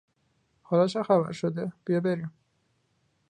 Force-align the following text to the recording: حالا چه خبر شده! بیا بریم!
حالا 0.61 0.87
چه 0.87 1.03
خبر 1.03 1.31
شده! 1.31 1.71
بیا 1.85 1.99
بریم! 1.99 2.31